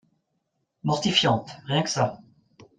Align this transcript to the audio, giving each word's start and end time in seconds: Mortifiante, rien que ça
Mortifiante, 0.83 1.57
rien 1.67 1.83
que 1.83 1.89
ça 1.91 2.17